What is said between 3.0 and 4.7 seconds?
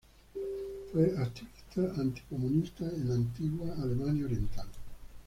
la antigua Alemania Oriental.